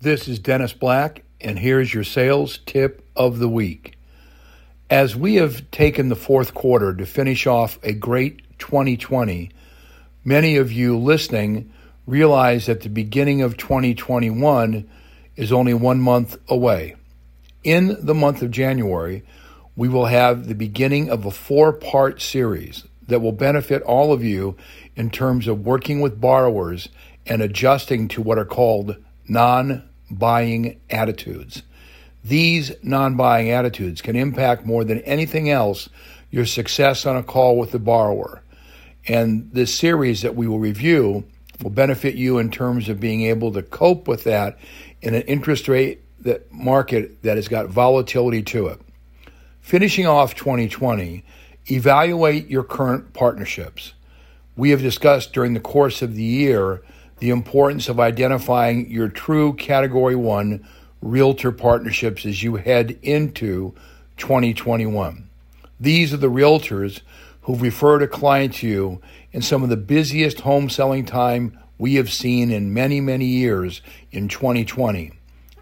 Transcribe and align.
This 0.00 0.28
is 0.28 0.38
Dennis 0.38 0.72
Black, 0.72 1.24
and 1.40 1.58
here's 1.58 1.92
your 1.92 2.04
sales 2.04 2.58
tip 2.58 3.04
of 3.16 3.40
the 3.40 3.48
week. 3.48 3.98
As 4.88 5.16
we 5.16 5.34
have 5.34 5.68
taken 5.72 6.08
the 6.08 6.14
fourth 6.14 6.54
quarter 6.54 6.94
to 6.94 7.04
finish 7.04 7.48
off 7.48 7.80
a 7.82 7.94
great 7.94 8.42
2020, 8.60 9.50
many 10.24 10.56
of 10.56 10.70
you 10.70 10.96
listening 10.96 11.72
realize 12.06 12.66
that 12.66 12.82
the 12.82 12.88
beginning 12.88 13.42
of 13.42 13.56
2021 13.56 14.88
is 15.34 15.50
only 15.50 15.74
one 15.74 15.98
month 15.98 16.38
away. 16.48 16.94
In 17.64 17.96
the 17.98 18.14
month 18.14 18.40
of 18.40 18.52
January, 18.52 19.24
we 19.74 19.88
will 19.88 20.06
have 20.06 20.46
the 20.46 20.54
beginning 20.54 21.10
of 21.10 21.26
a 21.26 21.32
four 21.32 21.72
part 21.72 22.22
series 22.22 22.84
that 23.08 23.18
will 23.18 23.32
benefit 23.32 23.82
all 23.82 24.12
of 24.12 24.22
you 24.22 24.56
in 24.94 25.10
terms 25.10 25.48
of 25.48 25.66
working 25.66 26.00
with 26.00 26.20
borrowers 26.20 26.88
and 27.26 27.42
adjusting 27.42 28.06
to 28.06 28.22
what 28.22 28.38
are 28.38 28.44
called 28.44 28.96
non 29.28 29.88
buying 30.10 30.80
attitudes. 30.90 31.62
These 32.24 32.72
non 32.82 33.16
buying 33.16 33.50
attitudes 33.50 34.02
can 34.02 34.16
impact 34.16 34.66
more 34.66 34.84
than 34.84 35.00
anything 35.00 35.50
else 35.50 35.88
your 36.30 36.46
success 36.46 37.06
on 37.06 37.16
a 37.16 37.22
call 37.22 37.58
with 37.58 37.72
the 37.72 37.78
borrower. 37.78 38.42
And 39.06 39.50
this 39.52 39.74
series 39.74 40.22
that 40.22 40.34
we 40.34 40.46
will 40.46 40.58
review 40.58 41.24
will 41.62 41.70
benefit 41.70 42.14
you 42.14 42.38
in 42.38 42.50
terms 42.50 42.88
of 42.88 43.00
being 43.00 43.22
able 43.22 43.52
to 43.52 43.62
cope 43.62 44.06
with 44.06 44.24
that 44.24 44.58
in 45.00 45.14
an 45.14 45.22
interest 45.22 45.68
rate 45.68 46.02
that 46.20 46.52
market 46.52 47.22
that 47.22 47.36
has 47.36 47.48
got 47.48 47.68
volatility 47.68 48.42
to 48.42 48.66
it. 48.68 48.80
Finishing 49.60 50.06
off 50.06 50.34
2020, 50.34 51.24
evaluate 51.70 52.48
your 52.48 52.64
current 52.64 53.12
partnerships. 53.12 53.94
We 54.56 54.70
have 54.70 54.82
discussed 54.82 55.32
during 55.32 55.54
the 55.54 55.60
course 55.60 56.02
of 56.02 56.14
the 56.14 56.22
year 56.22 56.82
the 57.18 57.30
importance 57.30 57.88
of 57.88 57.98
identifying 58.00 58.90
your 58.90 59.08
true 59.08 59.52
Category 59.54 60.16
1 60.16 60.66
realtor 61.00 61.52
partnerships 61.52 62.26
as 62.26 62.42
you 62.42 62.56
head 62.56 62.98
into 63.02 63.74
2021. 64.16 65.28
These 65.80 66.12
are 66.12 66.18
the 66.18 66.30
realtors 66.30 67.00
who've 67.42 67.62
referred 67.62 68.02
a 68.02 68.08
client 68.08 68.54
to 68.54 68.68
you 68.68 69.00
in 69.32 69.42
some 69.42 69.62
of 69.62 69.68
the 69.68 69.76
busiest 69.76 70.40
home 70.40 70.68
selling 70.68 71.04
time 71.04 71.58
we 71.78 71.94
have 71.94 72.12
seen 72.12 72.50
in 72.50 72.74
many, 72.74 73.00
many 73.00 73.26
years 73.26 73.80
in 74.10 74.28
2020. 74.28 75.12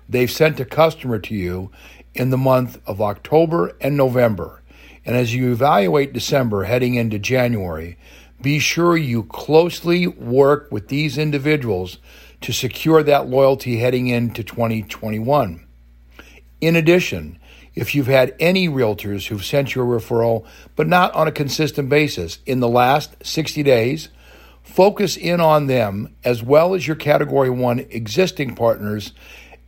They've 0.08 0.30
sent 0.30 0.61
a 0.61 0.64
customer 0.64 1.19
to 1.19 1.34
you 1.34 1.70
in 2.14 2.30
the 2.30 2.39
month 2.39 2.80
of 2.86 3.00
October 3.00 3.77
and 3.80 3.97
November. 3.97 4.62
And 5.05 5.14
as 5.14 5.34
you 5.34 5.52
evaluate 5.52 6.12
December 6.12 6.64
heading 6.64 6.95
into 6.95 7.19
January, 7.19 7.98
be 8.41 8.59
sure 8.59 8.97
you 8.97 9.25
closely 9.25 10.06
work 10.06 10.70
with 10.70 10.89
these 10.89 11.17
individuals 11.19 11.98
to 12.42 12.53
secure 12.53 13.03
that 13.03 13.29
loyalty 13.29 13.79
heading 13.79 14.09
into 14.09 14.45
2021. 14.45 15.67
In 16.61 16.77
addition, 16.77 17.39
if 17.75 17.95
you've 17.95 18.07
had 18.07 18.34
any 18.39 18.69
realtors 18.69 19.29
who've 19.29 19.45
sent 19.45 19.75
you 19.75 19.83
a 19.83 19.84
referral, 19.84 20.47
but 20.75 20.87
not 20.87 21.14
on 21.14 21.29
a 21.29 21.33
consistent 21.33 21.89
basis 21.89 22.39
in 22.47 22.61
the 22.61 22.69
last 22.69 23.17
60 23.25 23.62
days, 23.62 24.09
focus 24.62 25.17
in 25.17 25.41
on 25.41 25.67
them 25.67 26.14
as 26.25 26.42
well 26.42 26.75
as 26.75 26.87
your 26.87 26.97
Category 26.97 27.51
1 27.51 27.81
existing 27.91 28.55
partners 28.55 29.12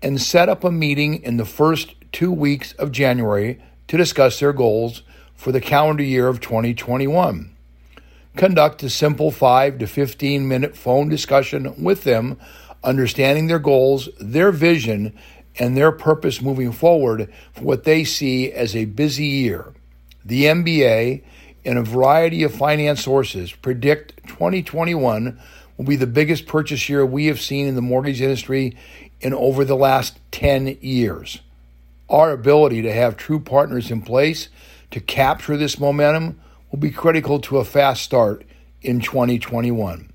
and 0.02 0.20
set 0.20 0.48
up 0.48 0.64
a 0.64 0.70
meeting 0.70 1.22
in 1.22 1.36
the 1.36 1.44
first 1.44 1.94
two 2.12 2.32
weeks 2.32 2.72
of 2.74 2.92
January 2.92 3.60
to 3.88 3.96
discuss 3.96 4.40
their 4.40 4.52
goals 4.52 5.02
for 5.34 5.52
the 5.52 5.60
calendar 5.60 6.02
year 6.02 6.28
of 6.28 6.40
2021 6.40 7.54
conduct 8.38 8.84
a 8.84 8.88
simple 8.88 9.32
5 9.32 9.78
to 9.78 9.86
15 9.86 10.48
minute 10.48 10.76
phone 10.76 11.08
discussion 11.08 11.74
with 11.82 12.04
them, 12.04 12.38
understanding 12.84 13.48
their 13.48 13.58
goals, 13.58 14.08
their 14.20 14.52
vision, 14.52 15.12
and 15.58 15.76
their 15.76 15.90
purpose 15.90 16.40
moving 16.40 16.70
forward 16.70 17.30
for 17.52 17.64
what 17.64 17.82
they 17.82 18.04
see 18.04 18.50
as 18.52 18.76
a 18.76 18.84
busy 18.84 19.26
year. 19.26 19.74
The 20.24 20.44
MBA 20.44 21.24
and 21.64 21.78
a 21.78 21.82
variety 21.82 22.44
of 22.44 22.54
finance 22.54 23.02
sources 23.02 23.52
predict 23.52 24.14
2021 24.28 25.38
will 25.76 25.84
be 25.84 25.96
the 25.96 26.06
biggest 26.06 26.46
purchase 26.46 26.88
year 26.88 27.04
we 27.04 27.26
have 27.26 27.40
seen 27.40 27.66
in 27.66 27.74
the 27.74 27.82
mortgage 27.82 28.20
industry 28.20 28.76
in 29.20 29.34
over 29.34 29.64
the 29.64 29.76
last 29.76 30.20
10 30.30 30.78
years. 30.80 31.40
Our 32.08 32.30
ability 32.30 32.82
to 32.82 32.92
have 32.92 33.16
true 33.16 33.40
partners 33.40 33.90
in 33.90 34.00
place 34.00 34.48
to 34.92 35.00
capture 35.00 35.56
this 35.56 35.80
momentum 35.80 36.40
will 36.70 36.78
be 36.78 36.90
critical 36.90 37.40
to 37.40 37.58
a 37.58 37.64
fast 37.64 38.02
start 38.02 38.44
in 38.82 39.00
2021. 39.00 40.10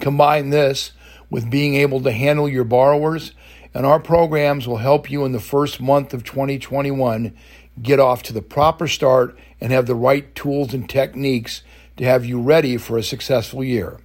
Combine 0.00 0.50
this 0.50 0.92
with 1.30 1.50
being 1.50 1.74
able 1.74 2.00
to 2.02 2.12
handle 2.12 2.48
your 2.48 2.64
borrowers, 2.64 3.32
and 3.74 3.84
our 3.84 4.00
programs 4.00 4.66
will 4.66 4.78
help 4.78 5.10
you 5.10 5.24
in 5.24 5.32
the 5.32 5.40
first 5.40 5.80
month 5.80 6.14
of 6.14 6.24
2021 6.24 7.36
get 7.82 8.00
off 8.00 8.22
to 8.24 8.32
the 8.32 8.42
proper 8.42 8.88
start 8.88 9.38
and 9.60 9.72
have 9.72 9.86
the 9.86 9.94
right 9.94 10.34
tools 10.34 10.74
and 10.74 10.88
techniques 10.88 11.62
to 11.96 12.04
have 12.04 12.24
you 12.24 12.40
ready 12.40 12.76
for 12.76 12.96
a 12.96 13.02
successful 13.02 13.62
year. 13.62 14.00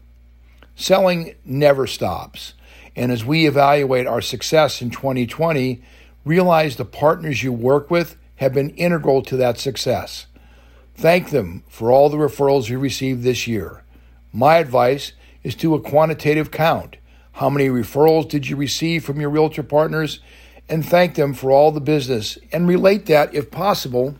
Selling 0.75 1.35
never 1.45 1.85
stops, 1.85 2.53
and 2.95 3.11
as 3.11 3.23
we 3.23 3.45
evaluate 3.47 4.07
our 4.07 4.21
success 4.21 4.81
in 4.81 4.89
2020, 4.89 5.81
realize 6.25 6.75
the 6.75 6.85
partners 6.85 7.43
you 7.43 7.53
work 7.53 7.91
with 7.91 8.17
have 8.37 8.53
been 8.53 8.71
integral 8.71 9.21
to 9.21 9.37
that 9.37 9.59
success. 9.59 10.25
Thank 10.95 11.31
them 11.31 11.63
for 11.67 11.91
all 11.91 12.09
the 12.09 12.17
referrals 12.17 12.69
you 12.69 12.79
received 12.79 13.23
this 13.23 13.47
year. 13.47 13.83
My 14.31 14.57
advice 14.57 15.13
is 15.43 15.55
to 15.55 15.75
a 15.75 15.81
quantitative 15.81 16.51
count. 16.51 16.97
How 17.33 17.49
many 17.49 17.67
referrals 17.67 18.29
did 18.29 18.47
you 18.47 18.55
receive 18.55 19.03
from 19.03 19.19
your 19.19 19.29
realtor 19.29 19.63
partners? 19.63 20.19
And 20.69 20.85
thank 20.85 21.15
them 21.15 21.33
for 21.33 21.51
all 21.51 21.71
the 21.71 21.81
business 21.81 22.37
and 22.51 22.67
relate 22.67 23.07
that, 23.07 23.33
if 23.33 23.51
possible, 23.51 24.15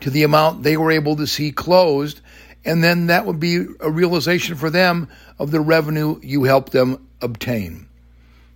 to 0.00 0.10
the 0.10 0.22
amount 0.22 0.62
they 0.62 0.76
were 0.76 0.90
able 0.90 1.16
to 1.16 1.26
see 1.26 1.52
closed. 1.52 2.20
And 2.64 2.82
then 2.82 3.06
that 3.06 3.26
would 3.26 3.38
be 3.38 3.64
a 3.80 3.90
realization 3.90 4.56
for 4.56 4.70
them 4.70 5.08
of 5.38 5.50
the 5.50 5.60
revenue 5.60 6.18
you 6.22 6.44
helped 6.44 6.72
them 6.72 7.06
obtain. 7.20 7.88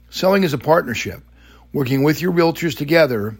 Selling 0.08 0.42
is 0.42 0.52
a 0.52 0.58
partnership, 0.58 1.22
working 1.72 2.02
with 2.02 2.20
your 2.20 2.32
realtors 2.32 2.76
together 2.76 3.36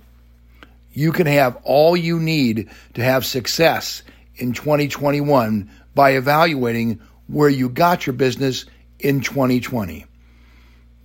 you 0.92 1.12
can 1.12 1.26
have 1.26 1.56
all 1.64 1.96
you 1.96 2.18
need 2.18 2.70
to 2.94 3.02
have 3.02 3.24
success 3.24 4.02
in 4.36 4.52
2021 4.52 5.70
by 5.94 6.10
evaluating 6.12 7.00
where 7.26 7.48
you 7.48 7.68
got 7.68 8.06
your 8.06 8.14
business 8.14 8.66
in 8.98 9.20
2020. 9.20 10.06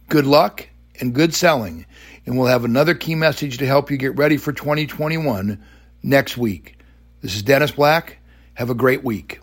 Good 0.10 0.26
luck 0.26 0.68
and 1.00 1.14
good 1.14 1.34
selling, 1.34 1.86
and 2.26 2.38
we'll 2.38 2.48
have 2.48 2.66
another 2.66 2.96
key 2.96 3.16
message 3.16 3.58
to 3.58 3.68
help 3.68 3.92
you 3.92 3.98
get 3.98 4.16
ready 4.16 4.38
for 4.38 4.54
2021 4.54 5.64
next 6.04 6.38
week. 6.38 6.78
This 7.22 7.36
is 7.36 7.44
Dennis 7.44 7.72
Black. 7.72 8.18
Have 8.54 8.70
a 8.70 8.76
great 8.76 9.04
week. 9.04 9.40